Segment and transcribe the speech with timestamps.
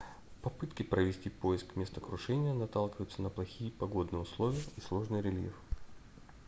[0.41, 5.53] попытки провести поиск места крушения наталкиваются на плохие погодные условия и сложный рельеф